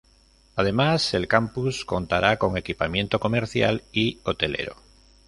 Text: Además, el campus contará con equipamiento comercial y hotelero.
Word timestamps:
Además, 0.55 1.13
el 1.13 1.27
campus 1.27 1.85
contará 1.85 2.37
con 2.39 2.57
equipamiento 2.57 3.19
comercial 3.19 3.83
y 3.93 4.17
hotelero. 4.23 4.75